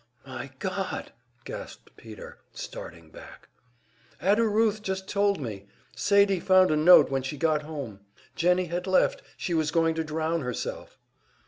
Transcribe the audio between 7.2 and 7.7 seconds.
she got